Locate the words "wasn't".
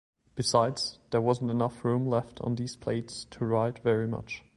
1.21-1.51